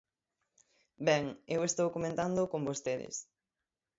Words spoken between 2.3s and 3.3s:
con vostedes.